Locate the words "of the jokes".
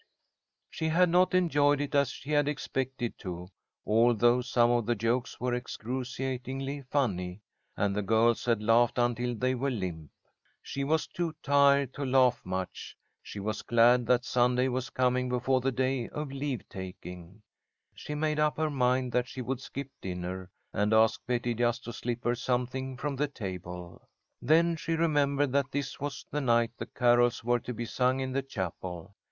4.71-5.39